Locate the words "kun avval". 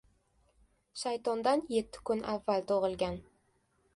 2.11-2.65